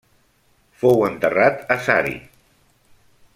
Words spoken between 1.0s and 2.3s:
enterrat a Sari.